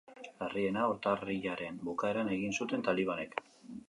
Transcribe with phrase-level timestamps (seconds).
[0.43, 3.37] Larriena urtarrilaren bukaeran egin zuten talibanek.